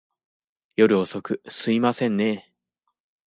[0.77, 2.53] 夜遅く、すいませんねぇ。